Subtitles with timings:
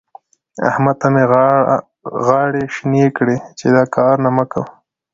[0.69, 1.23] احمد ته مې
[2.27, 4.67] غاړې شينې کړې چې دا کارونه مه کوه.